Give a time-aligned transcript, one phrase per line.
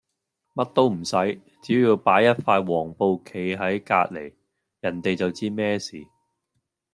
[0.55, 1.15] 乜都唔洗，
[1.61, 4.33] 只要擺一塊黃布企係隔黎，
[4.79, 6.03] 人地就知咩事。